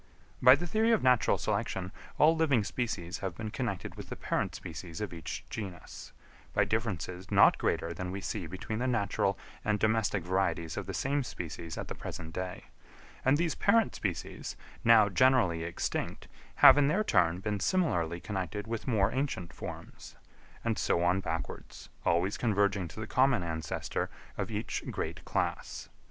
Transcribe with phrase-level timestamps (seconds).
[0.41, 4.55] By the theory of natural selection all living species have been connected with the parent
[4.55, 6.11] species of each genus,
[6.53, 10.95] by differences not greater than we see between the natural and domestic varieties of the
[10.95, 12.63] same species at the present day;
[13.23, 18.87] and these parent species, now generally extinct, have in their turn been similarly connected with
[18.87, 20.15] more ancient forms;
[20.65, 25.89] and so on backwards, always converging to the common ancestor of each great class.